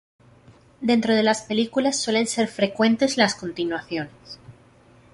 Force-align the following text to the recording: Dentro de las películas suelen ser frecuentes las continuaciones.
Dentro 0.81 1.13
de 1.13 1.21
las 1.21 1.43
películas 1.43 2.01
suelen 2.01 2.25
ser 2.25 2.47
frecuentes 2.47 3.17
las 3.17 3.35
continuaciones. 3.35 4.39